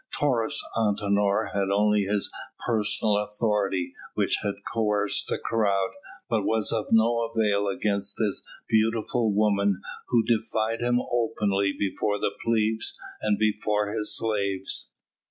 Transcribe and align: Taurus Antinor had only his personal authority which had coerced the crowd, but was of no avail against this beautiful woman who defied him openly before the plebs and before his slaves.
Taurus 0.19 0.59
Antinor 0.75 1.53
had 1.53 1.69
only 1.69 2.05
his 2.05 2.33
personal 2.65 3.17
authority 3.17 3.93
which 4.15 4.39
had 4.41 4.55
coerced 4.73 5.27
the 5.27 5.37
crowd, 5.37 5.91
but 6.27 6.43
was 6.43 6.71
of 6.71 6.85
no 6.89 7.21
avail 7.29 7.67
against 7.67 8.15
this 8.17 8.43
beautiful 8.67 9.31
woman 9.31 9.79
who 10.07 10.23
defied 10.23 10.81
him 10.81 10.99
openly 11.11 11.71
before 11.71 12.17
the 12.17 12.31
plebs 12.43 12.99
and 13.21 13.37
before 13.37 13.91
his 13.93 14.17
slaves. 14.17 14.91